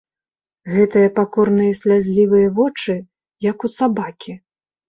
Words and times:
Гэтыя 0.75 1.09
пакорныя 1.19 1.77
слязлівыя 1.81 2.47
вочы, 2.57 2.97
як 3.51 3.57
у 3.71 3.73
сабакі. 3.79 4.33